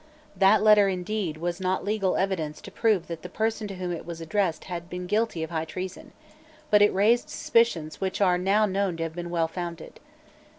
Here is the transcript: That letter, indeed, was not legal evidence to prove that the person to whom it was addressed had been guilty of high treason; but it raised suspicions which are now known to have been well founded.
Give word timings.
That 0.35 0.63
letter, 0.63 0.87
indeed, 0.89 1.37
was 1.37 1.61
not 1.61 1.85
legal 1.85 2.17
evidence 2.17 2.59
to 2.61 2.71
prove 2.71 3.05
that 3.05 3.21
the 3.21 3.29
person 3.29 3.67
to 3.67 3.75
whom 3.75 3.91
it 3.91 4.03
was 4.03 4.19
addressed 4.19 4.63
had 4.63 4.89
been 4.89 5.05
guilty 5.05 5.43
of 5.43 5.51
high 5.51 5.65
treason; 5.65 6.11
but 6.71 6.81
it 6.81 6.91
raised 6.91 7.29
suspicions 7.29 8.01
which 8.01 8.19
are 8.19 8.39
now 8.39 8.65
known 8.65 8.97
to 8.97 9.03
have 9.03 9.13
been 9.13 9.29
well 9.29 9.47
founded. 9.47 9.99